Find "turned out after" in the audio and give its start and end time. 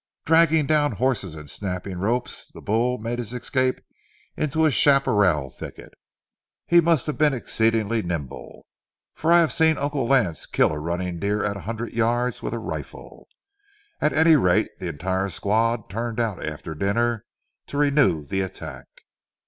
15.87-16.73